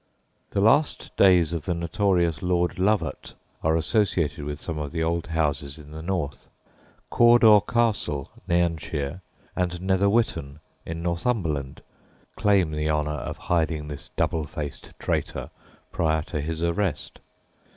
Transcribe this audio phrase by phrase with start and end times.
[0.49, 5.27] The last days of the notorious Lord Lovat are associated with some of the old
[5.27, 6.49] houses in the north.
[7.11, 9.21] Cawdor Castle, Nairnshire,
[9.55, 11.83] and Netherwhitton, in Northumberland,
[12.35, 15.51] claim the honour of hiding this double faced traitor
[15.91, 17.19] prior to his arrest.